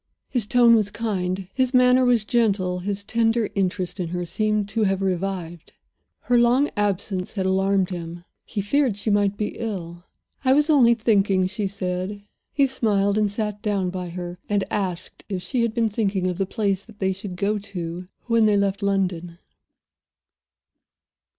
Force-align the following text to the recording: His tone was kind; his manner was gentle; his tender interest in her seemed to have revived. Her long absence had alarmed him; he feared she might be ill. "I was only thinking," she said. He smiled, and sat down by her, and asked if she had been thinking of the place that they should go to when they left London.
His 0.31 0.47
tone 0.47 0.73
was 0.73 0.89
kind; 0.89 1.47
his 1.53 1.75
manner 1.75 2.03
was 2.03 2.25
gentle; 2.25 2.79
his 2.79 3.03
tender 3.03 3.49
interest 3.53 3.99
in 3.99 4.07
her 4.07 4.25
seemed 4.25 4.67
to 4.69 4.81
have 4.81 4.99
revived. 4.99 5.73
Her 6.21 6.39
long 6.39 6.71
absence 6.75 7.33
had 7.33 7.45
alarmed 7.45 7.91
him; 7.91 8.23
he 8.43 8.61
feared 8.61 8.97
she 8.97 9.11
might 9.11 9.37
be 9.37 9.59
ill. 9.59 10.03
"I 10.43 10.53
was 10.53 10.71
only 10.71 10.95
thinking," 10.95 11.45
she 11.45 11.67
said. 11.67 12.23
He 12.51 12.65
smiled, 12.65 13.15
and 13.15 13.29
sat 13.29 13.61
down 13.61 13.91
by 13.91 14.09
her, 14.09 14.39
and 14.49 14.63
asked 14.71 15.23
if 15.29 15.43
she 15.43 15.61
had 15.61 15.75
been 15.75 15.87
thinking 15.89 16.25
of 16.25 16.39
the 16.39 16.47
place 16.47 16.83
that 16.87 16.97
they 16.97 17.13
should 17.13 17.35
go 17.35 17.59
to 17.59 18.07
when 18.25 18.45
they 18.47 18.57
left 18.57 18.81
London. 18.81 19.37